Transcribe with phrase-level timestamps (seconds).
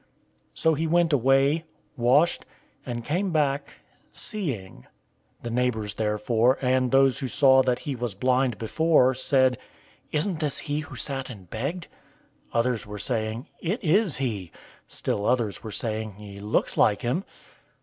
[0.55, 1.63] So he went away,
[1.95, 2.43] washed,
[2.87, 3.75] and came back
[4.11, 4.85] seeing.
[5.43, 9.59] 009:008 The neighbors therefore, and those who saw that he was blind before, said,
[10.11, 11.85] "Isn't this he who sat and begged?"
[12.47, 14.51] 009:009 Others were saying, "It is he."
[14.87, 17.23] Still others were saying, "He looks like him."